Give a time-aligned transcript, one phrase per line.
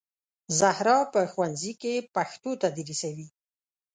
[0.59, 3.27] زهرا په ښوونځي کې پښتو تدریسوي